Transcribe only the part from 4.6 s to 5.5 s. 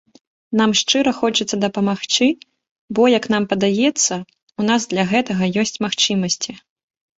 у нас для гэтага